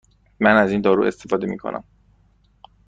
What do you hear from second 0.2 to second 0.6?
من